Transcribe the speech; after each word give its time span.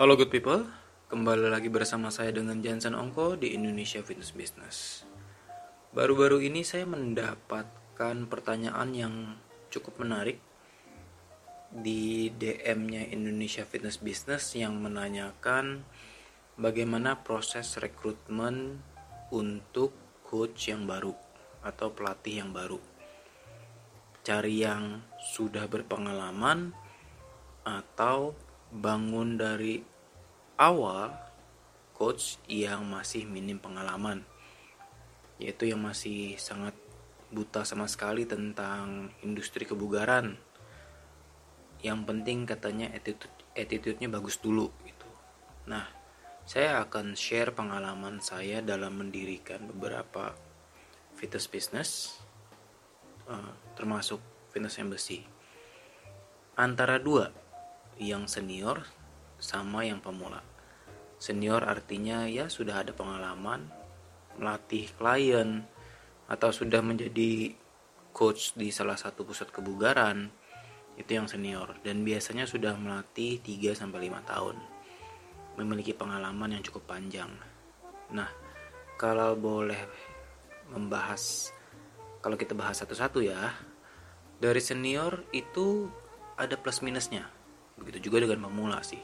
Halo 0.00 0.16
good 0.16 0.32
people, 0.32 0.64
kembali 1.12 1.52
lagi 1.52 1.68
bersama 1.68 2.08
saya 2.08 2.32
dengan 2.32 2.64
Jansen 2.64 2.96
Ongko 2.96 3.36
di 3.36 3.52
Indonesia 3.52 4.00
Fitness 4.00 4.32
Business. 4.32 5.04
Baru-baru 5.92 6.40
ini 6.40 6.64
saya 6.64 6.88
mendapatkan 6.88 8.24
pertanyaan 8.24 8.96
yang 8.96 9.36
cukup 9.68 10.00
menarik 10.00 10.40
di 11.68 12.32
DM-nya 12.32 13.12
Indonesia 13.12 13.60
Fitness 13.68 14.00
Business 14.00 14.56
yang 14.56 14.80
menanyakan 14.80 15.84
bagaimana 16.56 17.20
proses 17.20 17.76
rekrutmen 17.76 18.80
untuk 19.28 19.92
coach 20.24 20.72
yang 20.72 20.88
baru 20.88 21.12
atau 21.60 21.92
pelatih 21.92 22.40
yang 22.40 22.56
baru. 22.56 22.80
Cari 24.24 24.64
yang 24.64 25.04
sudah 25.20 25.68
berpengalaman 25.68 26.72
atau 27.68 28.48
bangun 28.70 29.34
dari 29.34 29.82
awal 30.58 31.10
coach 31.94 32.38
yang 32.46 32.86
masih 32.86 33.26
minim 33.26 33.58
pengalaman. 33.58 34.24
Yaitu 35.36 35.68
yang 35.68 35.82
masih 35.82 36.38
sangat 36.40 36.72
buta 37.30 37.62
sama 37.62 37.86
sekali 37.86 38.26
tentang 38.26 39.10
industri 39.22 39.66
kebugaran. 39.66 40.38
Yang 41.80 42.00
penting 42.06 42.38
katanya 42.44 42.92
attitude 42.92 43.32
attitude-nya 43.56 44.08
bagus 44.08 44.38
dulu 44.38 44.70
gitu. 44.86 45.08
Nah 45.68 45.86
saya 46.44 46.82
akan 46.82 47.14
share 47.14 47.54
pengalaman 47.54 48.18
saya 48.18 48.58
dalam 48.60 48.98
mendirikan 49.00 49.70
beberapa 49.70 50.34
fitness 51.14 51.46
business 51.46 51.90
uh, 53.30 53.54
termasuk 53.78 54.20
fitness 54.50 54.80
embassy. 54.82 55.24
Antara 56.58 57.00
dua 57.00 57.39
yang 58.00 58.24
senior 58.24 58.88
sama 59.36 59.84
yang 59.84 60.00
pemula. 60.00 60.40
Senior 61.20 61.68
artinya 61.68 62.24
ya 62.24 62.48
sudah 62.48 62.80
ada 62.80 62.96
pengalaman 62.96 63.68
melatih 64.40 64.88
klien 64.96 65.68
atau 66.24 66.48
sudah 66.48 66.80
menjadi 66.80 67.52
coach 68.16 68.56
di 68.56 68.72
salah 68.72 68.96
satu 68.96 69.28
pusat 69.28 69.52
kebugaran. 69.52 70.32
Itu 70.96 71.12
yang 71.12 71.28
senior 71.28 71.76
dan 71.84 72.00
biasanya 72.00 72.48
sudah 72.48 72.72
melatih 72.80 73.44
3 73.44 73.76
sampai 73.76 74.08
5 74.08 74.30
tahun. 74.32 74.56
Memiliki 75.60 75.92
pengalaman 75.92 76.56
yang 76.56 76.64
cukup 76.64 76.88
panjang. 76.96 77.28
Nah, 78.16 78.32
kalau 78.96 79.36
boleh 79.36 79.80
membahas 80.72 81.52
kalau 82.20 82.36
kita 82.36 82.52
bahas 82.52 82.80
satu-satu 82.80 83.24
ya, 83.24 83.52
dari 84.40 84.60
senior 84.60 85.24
itu 85.32 85.88
ada 86.36 86.56
plus 86.56 86.80
minusnya 86.84 87.39
Begitu 87.80 88.12
juga 88.12 88.22
dengan 88.22 88.46
pemula 88.46 88.84
sih. 88.84 89.00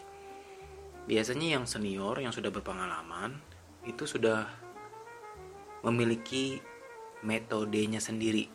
Biasanya 1.09 1.59
yang 1.59 1.65
senior 1.65 2.21
yang 2.21 2.35
sudah 2.35 2.53
berpengalaman 2.53 3.41
itu 3.89 4.05
sudah 4.05 4.45
memiliki 5.87 6.61
metodenya 7.25 8.03
sendiri. 8.03 8.51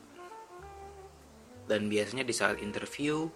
Dan 1.65 1.87
biasanya 1.87 2.27
di 2.27 2.35
saat 2.35 2.59
interview 2.59 3.31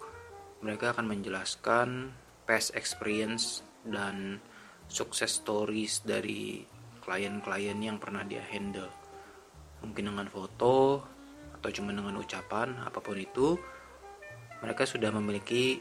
mereka 0.60 0.92
akan 0.92 1.08
menjelaskan 1.08 2.12
past 2.44 2.76
experience 2.76 3.64
dan 3.82 4.38
sukses 4.86 5.42
stories 5.42 6.04
dari 6.06 6.62
klien-klien 7.02 7.78
yang 7.80 7.98
pernah 7.98 8.22
dia 8.22 8.42
handle. 8.42 8.90
Mungkin 9.82 10.12
dengan 10.12 10.28
foto 10.28 11.02
atau 11.56 11.70
cuma 11.72 11.90
dengan 11.90 12.20
ucapan 12.20 12.84
apa 12.84 13.00
pun 13.00 13.16
itu 13.16 13.56
mereka 14.60 14.84
sudah 14.84 15.10
memiliki 15.14 15.80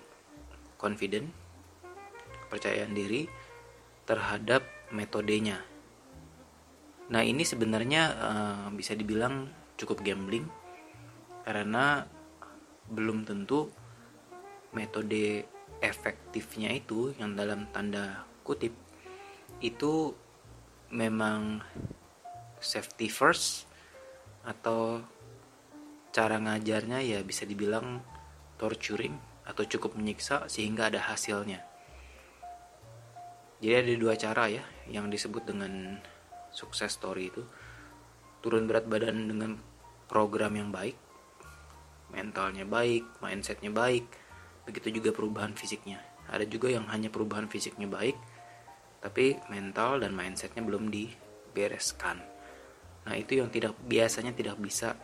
confident, 0.76 1.30
kepercayaan 2.48 2.94
diri 2.94 3.28
terhadap 4.06 4.64
metodenya. 4.94 5.60
Nah 7.10 7.22
ini 7.22 7.46
sebenarnya 7.46 8.04
uh, 8.18 8.68
bisa 8.74 8.98
dibilang 8.98 9.50
cukup 9.78 10.02
gambling 10.02 10.46
karena 11.46 12.06
belum 12.90 13.26
tentu 13.26 13.70
metode 14.74 15.46
efektifnya 15.82 16.74
itu 16.74 17.14
yang 17.18 17.38
dalam 17.38 17.70
tanda 17.70 18.26
kutip 18.42 18.74
itu 19.62 20.14
memang 20.90 21.62
safety 22.62 23.10
first 23.10 23.70
atau 24.46 25.02
cara 26.14 26.38
ngajarnya 26.40 27.02
ya 27.02 27.20
bisa 27.26 27.44
dibilang 27.44 28.00
torturing 28.56 29.35
atau 29.46 29.64
cukup 29.66 29.94
menyiksa 29.94 30.50
sehingga 30.50 30.90
ada 30.90 31.00
hasilnya. 31.06 31.62
Jadi 33.62 33.74
ada 33.74 33.94
dua 33.98 34.14
cara 34.20 34.52
ya 34.52 34.64
yang 34.92 35.08
disebut 35.08 35.48
dengan 35.48 36.02
sukses 36.52 36.92
story 36.92 37.32
itu. 37.32 37.46
Turun 38.44 38.70
berat 38.70 38.86
badan 38.86 39.26
dengan 39.26 39.58
program 40.06 40.54
yang 40.54 40.70
baik, 40.70 40.94
mentalnya 42.14 42.62
baik, 42.68 43.06
mindsetnya 43.24 43.74
baik, 43.74 44.06
begitu 44.70 45.02
juga 45.02 45.10
perubahan 45.16 45.58
fisiknya. 45.58 45.98
Ada 46.30 46.46
juga 46.46 46.70
yang 46.70 46.86
hanya 46.90 47.10
perubahan 47.10 47.50
fisiknya 47.50 47.90
baik, 47.90 48.18
tapi 49.02 49.38
mental 49.50 50.02
dan 50.02 50.14
mindsetnya 50.14 50.62
belum 50.62 50.94
dibereskan. 50.94 52.22
Nah 53.06 53.16
itu 53.18 53.38
yang 53.42 53.50
tidak 53.50 53.78
biasanya 53.86 54.34
tidak 54.34 54.58
bisa 54.58 54.98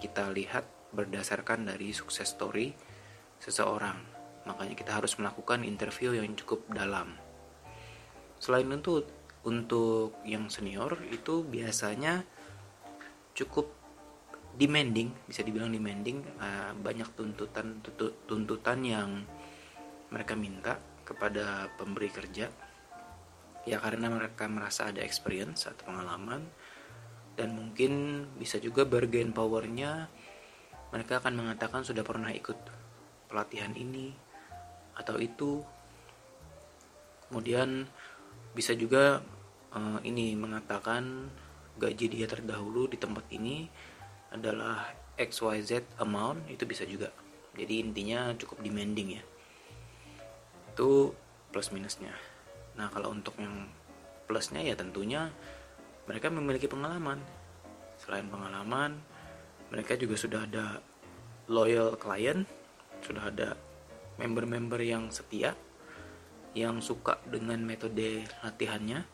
kita 0.00 0.28
lihat 0.32 0.64
berdasarkan 0.92 1.68
dari 1.68 1.92
sukses 1.92 2.32
story 2.32 2.72
seseorang. 3.40 3.98
Makanya 4.46 4.74
kita 4.78 4.94
harus 4.96 5.18
melakukan 5.18 5.66
interview 5.66 6.14
yang 6.14 6.32
cukup 6.38 6.62
dalam. 6.70 7.18
Selain 8.38 8.68
itu, 8.68 9.02
untuk 9.46 10.18
yang 10.26 10.50
senior 10.50 10.98
itu 11.10 11.42
biasanya 11.46 12.26
cukup 13.34 13.70
demanding, 14.56 15.12
bisa 15.28 15.44
dibilang 15.46 15.70
demanding, 15.70 16.24
uh, 16.40 16.72
banyak 16.74 17.06
tuntutan 17.14 17.78
tuntutan 18.26 18.78
yang 18.82 19.10
mereka 20.10 20.34
minta 20.34 20.80
kepada 21.06 21.70
pemberi 21.78 22.10
kerja. 22.10 22.50
Ya 23.66 23.82
karena 23.82 24.06
mereka 24.10 24.46
merasa 24.46 24.90
ada 24.94 25.02
experience 25.02 25.66
atau 25.66 25.90
pengalaman 25.90 26.46
dan 27.36 27.52
mungkin 27.52 28.24
bisa 28.40 28.56
juga 28.56 28.88
bargain 28.88 29.30
powernya 29.30 30.08
mereka 30.90 31.20
akan 31.20 31.34
mengatakan 31.36 31.84
sudah 31.84 32.00
pernah 32.00 32.32
ikut 32.32 32.56
pelatihan 33.28 33.74
ini 33.76 34.14
atau 34.96 35.20
itu. 35.20 35.62
Kemudian 37.26 37.90
bisa 38.54 38.72
juga 38.72 39.20
uh, 39.74 39.98
ini 40.06 40.38
mengatakan 40.38 41.28
gaji 41.76 42.06
dia 42.08 42.26
terdahulu 42.30 42.88
di 42.88 42.96
tempat 42.96 43.26
ini 43.34 43.68
adalah 44.32 44.88
XYZ 45.18 46.00
amount 46.00 46.48
itu 46.48 46.64
bisa 46.64 46.88
juga. 46.88 47.12
Jadi 47.56 47.80
intinya 47.80 48.32
cukup 48.36 48.60
demanding 48.60 49.20
ya. 49.20 49.22
Itu 50.72 51.12
plus 51.52 51.72
minusnya. 51.72 52.12
Nah 52.76 52.92
kalau 52.92 53.12
untuk 53.12 53.36
yang 53.40 53.68
plusnya 54.28 54.60
ya 54.60 54.76
tentunya 54.76 55.32
mereka 56.04 56.28
memiliki 56.28 56.68
pengalaman. 56.68 57.20
Selain 57.96 58.28
pengalaman 58.28 59.00
mereka 59.72 59.96
juga 59.96 60.14
sudah 60.20 60.44
ada 60.44 60.78
loyal 61.48 61.96
client 61.96 62.44
sudah 63.06 63.30
ada 63.30 63.54
member-member 64.18 64.82
yang 64.82 65.14
setia 65.14 65.54
yang 66.58 66.82
suka 66.82 67.22
dengan 67.22 67.62
metode 67.62 68.26
latihannya 68.42 69.06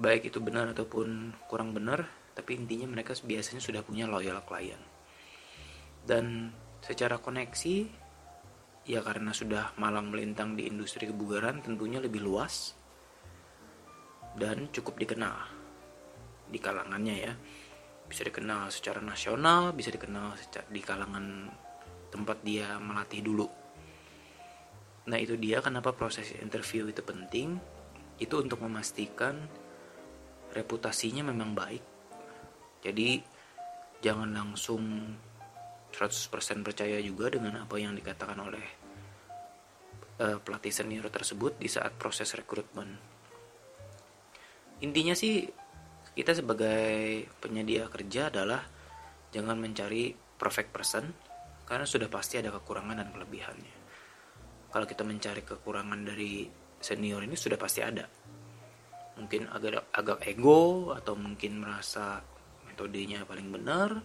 baik 0.00 0.32
itu 0.32 0.40
benar 0.40 0.72
ataupun 0.72 1.36
kurang 1.46 1.76
benar 1.76 2.08
tapi 2.32 2.56
intinya 2.56 2.88
mereka 2.88 3.12
biasanya 3.20 3.60
sudah 3.60 3.84
punya 3.84 4.08
loyal 4.08 4.40
klien 4.48 4.80
dan 6.08 6.56
secara 6.80 7.20
koneksi 7.20 8.04
ya 8.84 9.00
karena 9.00 9.32
sudah 9.32 9.72
malang 9.80 10.12
melintang 10.12 10.56
di 10.56 10.68
industri 10.68 11.08
kebugaran 11.08 11.64
tentunya 11.64 12.00
lebih 12.00 12.20
luas 12.20 12.76
dan 14.36 14.68
cukup 14.74 14.98
dikenal 15.00 15.36
di 16.50 16.58
kalangannya 16.60 17.16
ya. 17.16 17.32
Bisa 18.04 18.20
dikenal 18.28 18.68
secara 18.68 19.00
nasional 19.00 19.72
bisa 19.72 19.88
dikenal 19.88 20.36
di 20.68 20.80
kalangan 20.84 21.48
tempat 22.14 22.38
dia 22.46 22.78
melatih 22.78 23.26
dulu. 23.26 23.50
Nah 25.10 25.18
itu 25.18 25.34
dia 25.34 25.58
kenapa 25.58 25.90
proses 25.90 26.30
interview 26.38 26.86
itu 26.86 27.02
penting. 27.02 27.58
Itu 28.14 28.38
untuk 28.38 28.62
memastikan 28.62 29.34
reputasinya 30.54 31.26
memang 31.26 31.58
baik. 31.58 31.82
Jadi 32.86 33.18
jangan 33.98 34.30
langsung 34.30 34.82
100% 35.90 36.62
percaya 36.62 37.02
juga 37.02 37.34
dengan 37.34 37.66
apa 37.66 37.74
yang 37.74 37.98
dikatakan 37.98 38.38
oleh 38.38 38.66
uh, 40.22 40.38
pelatih 40.38 40.70
senior 40.70 41.10
tersebut 41.10 41.58
di 41.58 41.66
saat 41.66 41.94
proses 41.98 42.30
rekrutmen. 42.38 42.94
Intinya 44.82 45.14
sih 45.18 45.46
kita 46.14 46.34
sebagai 46.34 47.26
penyedia 47.42 47.90
kerja 47.90 48.30
adalah 48.30 48.62
jangan 49.34 49.58
mencari 49.58 50.14
perfect 50.38 50.70
person 50.70 51.10
karena 51.64 51.88
sudah 51.88 52.12
pasti 52.12 52.36
ada 52.36 52.52
kekurangan 52.52 53.00
dan 53.00 53.08
kelebihannya. 53.10 53.76
Kalau 54.68 54.86
kita 54.86 55.02
mencari 55.02 55.40
kekurangan 55.40 56.00
dari 56.04 56.44
senior 56.78 57.24
ini 57.24 57.36
sudah 57.36 57.56
pasti 57.56 57.80
ada. 57.80 58.04
Mungkin 59.16 59.48
agak 59.48 59.94
agak 59.94 60.18
ego 60.28 60.92
atau 60.92 61.16
mungkin 61.16 61.62
merasa 61.64 62.20
metodenya 62.68 63.24
paling 63.24 63.48
benar 63.48 64.02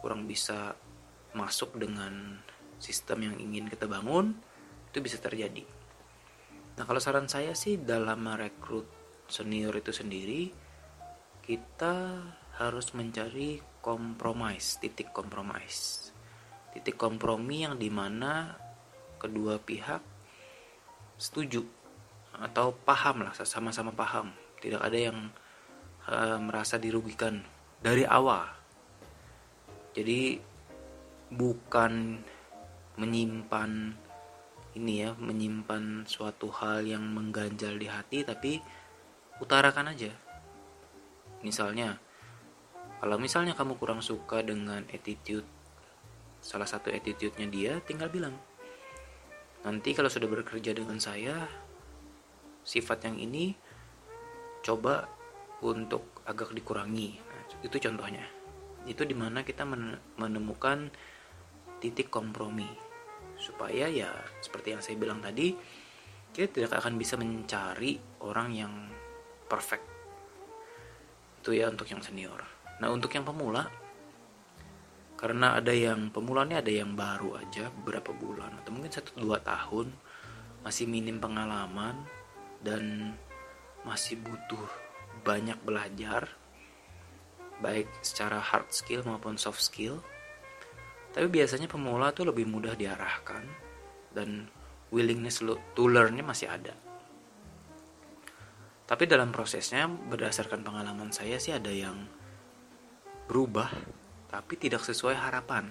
kurang 0.00 0.24
bisa 0.24 0.72
masuk 1.34 1.74
dengan 1.76 2.38
sistem 2.78 3.32
yang 3.32 3.36
ingin 3.40 3.66
kita 3.66 3.90
bangun 3.90 4.32
itu 4.88 4.98
bisa 5.02 5.18
terjadi. 5.18 5.66
Nah 6.78 6.84
kalau 6.86 7.02
saran 7.02 7.26
saya 7.26 7.52
sih 7.52 7.82
dalam 7.82 8.22
merekrut 8.22 8.86
senior 9.26 9.74
itu 9.74 9.90
sendiri 9.90 10.54
kita 11.42 12.22
harus 12.62 12.94
mencari 12.94 13.58
kompromis 13.82 14.78
titik 14.78 15.10
kompromis 15.10 16.13
titik 16.74 16.98
kompromi 16.98 17.62
yang 17.62 17.78
di 17.78 17.88
mana 17.88 18.58
kedua 19.22 19.62
pihak 19.62 20.02
setuju 21.14 21.62
atau 22.34 22.74
paham 22.74 23.22
lah 23.22 23.32
sama-sama 23.38 23.94
paham. 23.94 24.34
Tidak 24.58 24.82
ada 24.82 24.98
yang 24.98 25.30
uh, 26.10 26.38
merasa 26.42 26.76
dirugikan 26.76 27.46
dari 27.78 28.02
awal. 28.02 28.50
Jadi 29.94 30.42
bukan 31.30 32.18
menyimpan 32.98 33.70
ini 34.74 35.06
ya 35.06 35.14
menyimpan 35.14 36.02
suatu 36.02 36.50
hal 36.50 36.82
yang 36.82 37.06
mengganjal 37.14 37.78
di 37.78 37.86
hati 37.86 38.26
tapi 38.26 38.58
utarakan 39.38 39.94
aja. 39.94 40.10
Misalnya 41.46 42.02
kalau 42.98 43.20
misalnya 43.20 43.54
kamu 43.54 43.78
kurang 43.78 44.02
suka 44.02 44.42
dengan 44.42 44.82
attitude 44.90 45.46
salah 46.44 46.68
satu 46.68 46.92
attitude-nya 46.92 47.48
dia 47.48 47.72
tinggal 47.80 48.12
bilang 48.12 48.36
nanti 49.64 49.96
kalau 49.96 50.12
sudah 50.12 50.28
bekerja 50.28 50.76
dengan 50.76 51.00
saya 51.00 51.48
sifat 52.64 53.08
yang 53.08 53.16
ini 53.16 53.56
coba 54.64 55.04
untuk 55.60 56.24
agak 56.24 56.56
dikurangi. 56.56 57.20
Itu 57.60 57.76
contohnya. 57.76 58.24
Itu 58.88 59.04
di 59.04 59.12
mana 59.12 59.44
kita 59.44 59.68
menemukan 60.16 60.88
titik 61.78 62.08
kompromi. 62.08 62.66
Supaya 63.36 63.88
ya 63.92 64.08
seperti 64.40 64.72
yang 64.72 64.82
saya 64.84 64.96
bilang 64.96 65.20
tadi 65.20 65.52
kita 66.34 66.50
tidak 66.50 66.80
akan 66.80 66.96
bisa 66.96 67.20
mencari 67.20 68.00
orang 68.24 68.48
yang 68.56 68.72
perfect. 69.46 69.84
Itu 71.44 71.52
ya 71.52 71.68
untuk 71.68 71.88
yang 71.92 72.00
senior. 72.00 72.40
Nah 72.80 72.88
untuk 72.88 73.12
yang 73.12 73.28
pemula 73.28 73.68
karena 75.24 75.56
ada 75.56 75.72
yang 75.72 76.12
pemulanya 76.12 76.60
ada 76.60 76.68
yang 76.68 76.92
baru 76.92 77.40
aja 77.40 77.72
beberapa 77.80 78.12
bulan 78.12 78.60
atau 78.60 78.76
mungkin 78.76 78.92
satu 78.92 79.16
dua 79.16 79.40
tahun 79.40 79.88
masih 80.60 80.84
minim 80.84 81.16
pengalaman 81.16 81.96
dan 82.60 83.16
masih 83.88 84.20
butuh 84.20 84.68
banyak 85.24 85.56
belajar 85.64 86.28
baik 87.64 87.88
secara 88.04 88.36
hard 88.36 88.68
skill 88.68 89.00
maupun 89.08 89.40
soft 89.40 89.64
skill. 89.64 90.04
Tapi 91.16 91.32
biasanya 91.32 91.72
pemula 91.72 92.12
tuh 92.12 92.28
lebih 92.28 92.44
mudah 92.44 92.76
diarahkan 92.76 93.48
dan 94.12 94.44
willingness 94.92 95.40
to 95.72 95.84
learn-nya 95.88 96.20
masih 96.20 96.52
ada. 96.52 96.76
Tapi 98.84 99.08
dalam 99.08 99.32
prosesnya 99.32 99.88
berdasarkan 99.88 100.60
pengalaman 100.60 101.16
saya 101.16 101.40
sih 101.40 101.56
ada 101.56 101.72
yang 101.72 101.96
berubah 103.24 103.72
tapi 104.34 104.58
tidak 104.58 104.82
sesuai 104.82 105.14
harapan. 105.14 105.70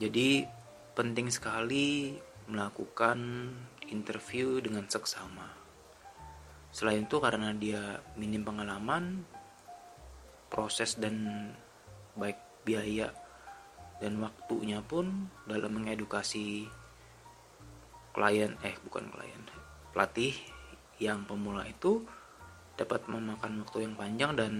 Jadi 0.00 0.48
penting 0.96 1.28
sekali 1.28 2.16
melakukan 2.48 3.52
interview 3.92 4.56
dengan 4.64 4.88
seksama. 4.88 5.52
Selain 6.72 7.04
itu 7.04 7.20
karena 7.20 7.52
dia 7.52 8.00
minim 8.16 8.40
pengalaman, 8.40 9.20
proses 10.48 10.96
dan 10.96 11.52
baik 12.16 12.40
biaya 12.64 13.12
dan 14.00 14.16
waktunya 14.24 14.80
pun 14.80 15.28
dalam 15.44 15.76
mengedukasi 15.76 16.64
klien 18.16 18.56
eh 18.64 18.74
bukan 18.86 19.10
klien 19.12 19.42
pelatih 19.92 20.34
yang 20.98 21.22
pemula 21.26 21.66
itu 21.66 22.02
dapat 22.78 23.06
memakan 23.10 23.62
waktu 23.62 23.86
yang 23.86 23.94
panjang 23.94 24.32
dan 24.38 24.54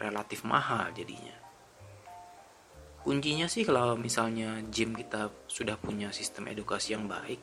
relatif 0.00 0.44
mahal 0.44 0.88
jadinya 0.96 1.43
kuncinya 3.04 3.46
sih 3.46 3.68
kalau 3.68 3.94
misalnya 4.00 4.64
gym 4.72 4.96
kita 4.96 5.28
sudah 5.46 5.76
punya 5.76 6.08
sistem 6.10 6.48
edukasi 6.48 6.96
yang 6.96 7.04
baik 7.04 7.38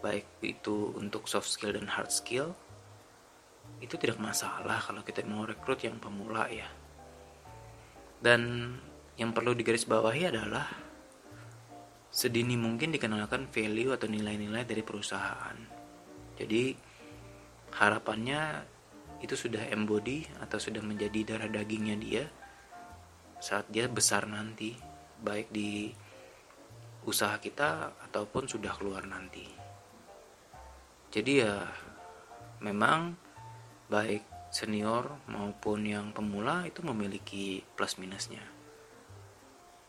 baik 0.00 0.40
itu 0.40 0.96
untuk 0.96 1.28
soft 1.28 1.52
skill 1.52 1.76
dan 1.76 1.84
hard 1.86 2.08
skill 2.08 2.56
itu 3.80 3.94
tidak 3.96 4.18
masalah 4.18 4.80
kalau 4.82 5.00
kita 5.06 5.22
mau 5.24 5.46
rekrut 5.46 5.80
yang 5.86 5.96
pemula 6.02 6.50
ya. 6.50 6.66
Dan 8.20 8.74
yang 9.16 9.32
perlu 9.32 9.56
digarisbawahi 9.56 10.22
adalah 10.28 10.66
sedini 12.10 12.58
mungkin 12.58 12.90
dikenalkan 12.90 13.48
value 13.48 13.94
atau 13.94 14.10
nilai-nilai 14.10 14.66
dari 14.66 14.82
perusahaan. 14.84 15.56
Jadi 16.36 16.74
harapannya 17.76 18.40
itu 19.20 19.36
sudah 19.36 19.68
embody 19.72 20.24
atau 20.40 20.56
sudah 20.56 20.80
menjadi 20.80 21.36
darah 21.36 21.48
dagingnya 21.48 21.96
dia 22.00 22.24
saat 23.40 23.66
dia 23.72 23.88
besar 23.88 24.28
nanti 24.28 24.76
baik 25.20 25.48
di 25.48 25.88
usaha 27.08 27.40
kita 27.40 27.96
ataupun 28.08 28.44
sudah 28.44 28.76
keluar 28.76 29.08
nanti. 29.08 29.44
Jadi 31.10 31.32
ya 31.40 31.64
memang 32.60 33.16
baik 33.90 34.52
senior 34.52 35.18
maupun 35.26 35.88
yang 35.88 36.12
pemula 36.12 36.68
itu 36.68 36.84
memiliki 36.84 37.64
plus 37.74 37.96
minusnya. 37.96 38.44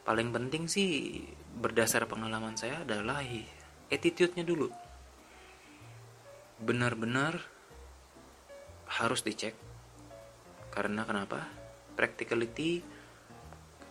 Paling 0.01 0.33
penting 0.33 0.65
sih 0.65 1.21
berdasar 1.61 2.09
pengalaman 2.09 2.57
saya 2.57 2.81
adalah 2.81 3.21
attitude-nya 3.91 4.41
dulu. 4.41 4.71
Benar-benar 6.57 7.37
harus 8.97 9.21
dicek. 9.21 9.53
Karena 10.71 11.03
kenapa? 11.05 11.45
Practicality 11.93 13.00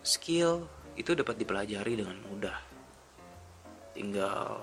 skill 0.00 0.66
itu 0.96 1.12
dapat 1.16 1.36
dipelajari 1.40 1.96
dengan 1.96 2.16
mudah. 2.28 2.58
Tinggal 3.96 4.60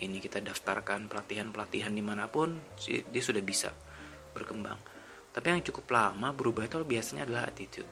ini 0.00 0.20
kita 0.20 0.44
daftarkan 0.44 1.08
pelatihan-pelatihan 1.08 1.92
di 1.92 2.04
mana 2.04 2.28
pun, 2.28 2.60
dia 2.84 3.22
sudah 3.24 3.40
bisa 3.40 3.72
berkembang. 4.36 4.76
Tapi 5.32 5.46
yang 5.52 5.64
cukup 5.64 5.92
lama 5.92 6.32
berubah 6.32 6.68
itu 6.68 6.80
biasanya 6.84 7.28
adalah 7.28 7.48
attitude 7.48 7.88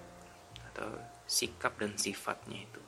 atau 0.72 0.88
sikap 1.24 1.76
dan 1.80 1.96
sifatnya 1.96 2.64
itu. 2.64 2.80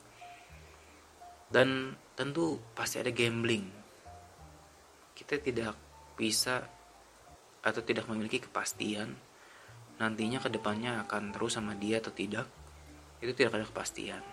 Dan 1.49 1.93
tentu 2.13 2.61
pasti 2.73 3.01
ada 3.01 3.09
gambling. 3.13 3.65
Kita 5.17 5.37
tidak 5.41 5.73
bisa 6.17 6.65
atau 7.61 7.81
tidak 7.81 8.05
memiliki 8.09 8.41
kepastian 8.41 9.17
nantinya 9.97 10.37
ke 10.37 10.49
depannya 10.53 11.05
akan 11.09 11.33
terus 11.33 11.57
sama 11.57 11.73
dia 11.73 11.97
atau 11.97 12.13
tidak 12.13 12.45
itu 13.21 13.31
tidak 13.33 13.57
ada 13.57 13.65
kepastian. 13.65 14.23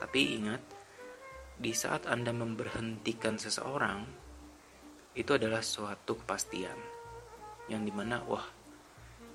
Tapi 0.00 0.20
ingat, 0.40 0.62
di 1.60 1.76
saat 1.76 2.08
Anda 2.08 2.32
memberhentikan 2.32 3.36
seseorang, 3.36 4.08
itu 5.14 5.30
adalah 5.36 5.60
suatu 5.60 6.18
kepastian. 6.18 6.78
Yang 7.68 7.82
di 7.90 7.92
mana, 7.92 8.24
wah, 8.24 8.46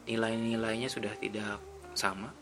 nilai-nilainya 0.09 0.89
sudah 0.89 1.13
tidak 1.15 1.61
sama. 1.93 2.33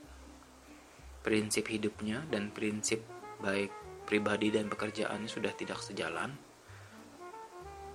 Prinsip 1.24 1.70
hidupnya 1.72 2.24
dan 2.28 2.52
prinsip 2.52 3.04
baik 3.40 3.72
pribadi 4.04 4.52
dan 4.52 4.68
pekerjaannya 4.68 5.30
sudah 5.32 5.52
tidak 5.56 5.80
sejalan. 5.80 6.36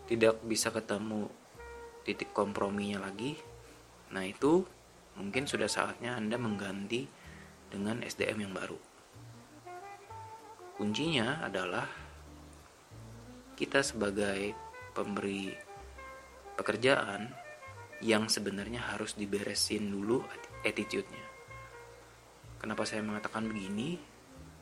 Tidak 0.09 0.41
bisa 0.49 0.73
ketemu 0.73 1.29
titik 2.09 2.33
komprominya 2.33 3.05
lagi. 3.05 3.37
Nah 4.17 4.25
itu 4.25 4.65
mungkin 5.21 5.45
sudah 5.45 5.69
saatnya 5.69 6.17
Anda 6.17 6.41
mengganti 6.41 7.05
dengan 7.69 8.01
SDM 8.03 8.49
yang 8.49 8.53
baru. 8.57 8.79
Kuncinya 10.79 11.43
adalah 11.43 11.89
kita 13.59 13.83
sebagai 13.83 14.55
pemberi 14.95 15.51
pekerjaan 16.55 17.27
yang 17.99 18.31
sebenarnya 18.31 18.95
harus 18.95 19.19
diberesin 19.19 19.91
dulu 19.91 20.23
attitude-nya. 20.63 21.27
Kenapa 22.63 22.87
saya 22.87 23.03
mengatakan 23.03 23.51
begini? 23.51 23.99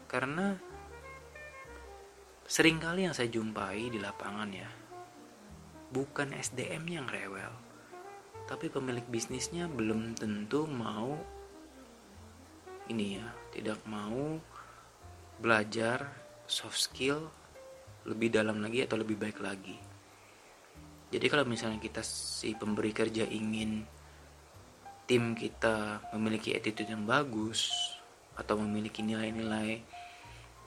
Karena 0.08 0.56
sering 2.48 2.80
kali 2.80 3.04
yang 3.04 3.12
saya 3.12 3.28
jumpai 3.28 3.92
di 3.92 4.00
lapangan 4.00 4.48
ya, 4.52 4.68
bukan 5.92 6.32
SDM 6.32 6.84
yang 6.88 7.06
rewel, 7.08 7.52
tapi 8.48 8.72
pemilik 8.72 9.04
bisnisnya 9.04 9.68
belum 9.68 10.16
tentu 10.16 10.64
mau 10.64 11.35
ini 12.92 13.20
ya 13.20 13.26
tidak 13.54 13.80
mau 13.88 14.38
belajar 15.40 16.06
soft 16.46 16.78
skill 16.78 17.26
lebih 18.06 18.30
dalam 18.30 18.62
lagi 18.62 18.86
atau 18.86 18.96
lebih 18.96 19.18
baik 19.18 19.42
lagi 19.42 19.76
Jadi 21.06 21.26
kalau 21.30 21.46
misalnya 21.46 21.78
kita 21.78 22.02
si 22.02 22.58
pemberi 22.58 22.90
kerja 22.90 23.22
ingin 23.22 23.86
tim 25.06 25.38
kita 25.38 26.02
memiliki 26.18 26.50
attitude 26.50 26.90
yang 26.90 27.06
bagus 27.06 27.70
atau 28.34 28.58
memiliki 28.58 29.06
nilai-nilai 29.06 29.86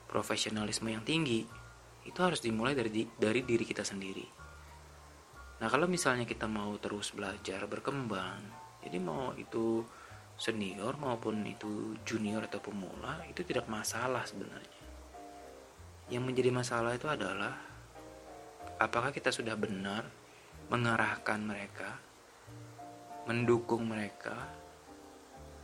profesionalisme 0.08 0.90
yang 0.90 1.04
tinggi, 1.06 1.46
itu 2.02 2.18
harus 2.18 2.42
dimulai 2.42 2.74
dari 2.74 3.06
dari 3.14 3.46
diri 3.46 3.62
kita 3.62 3.86
sendiri. 3.86 4.26
Nah, 5.60 5.68
kalau 5.68 5.86
misalnya 5.86 6.24
kita 6.24 6.48
mau 6.48 6.72
terus 6.80 7.12
belajar, 7.12 7.68
berkembang, 7.68 8.40
jadi 8.82 8.96
mau 8.98 9.36
itu 9.36 9.84
senior 10.40 10.96
maupun 10.96 11.44
itu 11.44 12.00
junior 12.08 12.48
atau 12.48 12.64
pemula, 12.64 13.20
itu 13.28 13.44
tidak 13.44 13.68
masalah 13.68 14.24
sebenarnya. 14.24 14.80
Yang 16.08 16.24
menjadi 16.24 16.50
masalah 16.50 16.96
itu 16.96 17.04
adalah 17.06 17.60
apakah 18.80 19.12
kita 19.12 19.28
sudah 19.28 19.52
benar 19.60 20.08
mengarahkan 20.72 21.44
mereka, 21.44 22.00
mendukung 23.28 23.84
mereka, 23.84 24.48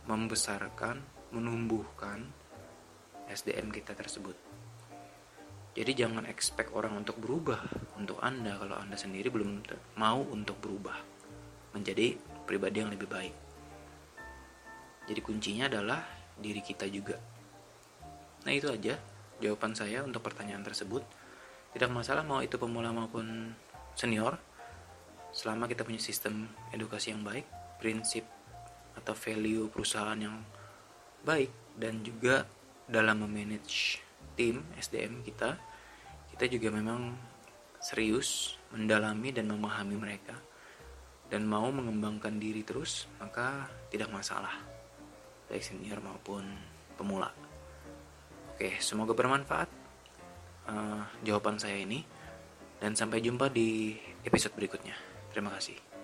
membesarkan, 0.05 1.01
menumbuhkan 1.33 2.29
SDM 3.33 3.73
kita 3.73 3.97
tersebut. 3.97 4.37
Jadi 5.73 5.91
jangan 5.93 6.29
expect 6.29 6.69
orang 6.73 7.01
untuk 7.01 7.17
berubah 7.17 7.65
untuk 7.97 8.21
Anda 8.21 8.57
kalau 8.61 8.77
Anda 8.77 8.97
sendiri 8.97 9.33
belum 9.33 9.65
mau 9.97 10.21
untuk 10.21 10.57
berubah 10.61 10.97
menjadi 11.73 12.17
pribadi 12.45 12.81
yang 12.81 12.89
lebih 12.93 13.09
baik. 13.09 13.46
Jadi 15.07 15.19
kuncinya 15.23 15.71
adalah 15.71 16.03
diri 16.35 16.59
kita 16.59 16.85
juga. 16.91 17.15
Nah 18.43 18.51
itu 18.51 18.67
aja 18.67 18.99
jawaban 19.39 19.73
saya 19.73 20.03
untuk 20.03 20.21
pertanyaan 20.21 20.61
tersebut. 20.61 21.01
Tidak 21.71 21.89
masalah 21.91 22.27
mau 22.27 22.43
itu 22.43 22.59
pemula 22.59 22.91
maupun 22.91 23.55
senior 23.95 24.35
selama 25.31 25.65
kita 25.69 25.83
punya 25.87 26.01
sistem 26.01 26.47
edukasi 26.73 27.13
yang 27.13 27.23
baik, 27.23 27.45
prinsip 27.79 28.25
atau 28.97 29.13
value 29.13 29.69
perusahaan 29.69 30.17
yang 30.17 30.41
baik 31.21 31.77
dan 31.77 32.01
juga 32.01 32.47
dalam 32.87 33.27
memanage 33.27 34.01
tim 34.33 34.63
SDM 34.79 35.21
kita, 35.21 35.59
kita 36.33 36.45
juga 36.49 36.73
memang 36.73 37.13
serius 37.77 38.57
mendalami 38.73 39.29
dan 39.29 39.51
memahami 39.51 39.95
mereka 39.99 40.33
dan 41.27 41.43
mau 41.43 41.67
mengembangkan 41.67 42.39
diri 42.39 42.63
terus, 42.63 43.05
maka 43.19 43.67
tidak 43.91 44.07
masalah. 44.09 44.76
Baik 45.47 45.63
senior 45.63 45.99
maupun 46.03 46.43
pemula. 46.99 47.31
Oke, 48.53 48.77
semoga 48.83 49.13
bermanfaat 49.15 49.69
uh, 50.67 51.03
jawaban 51.23 51.57
saya 51.57 51.79
ini 51.79 52.03
dan 52.77 52.93
sampai 52.93 53.23
jumpa 53.23 53.49
di 53.49 53.95
episode 54.27 54.53
berikutnya. 54.53 54.93
Terima 55.31 55.53
kasih. 55.55 55.96